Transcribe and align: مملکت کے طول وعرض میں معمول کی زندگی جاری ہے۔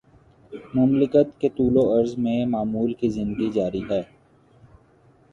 مملکت 0.73 1.39
کے 1.39 1.49
طول 1.49 1.77
وعرض 1.77 2.17
میں 2.17 2.45
معمول 2.45 2.93
کی 2.93 3.09
زندگی 3.09 3.49
جاری 3.51 3.81
ہے۔ 3.89 4.01